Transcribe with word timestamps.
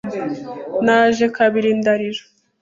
Naje 0.85 1.25
kabiri 1.35 1.69
ndarira! 1.79 2.23